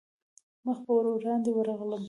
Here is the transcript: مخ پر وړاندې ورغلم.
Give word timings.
مخ 0.65 0.77
پر 0.85 1.03
وړاندې 1.11 1.49
ورغلم. 1.53 1.99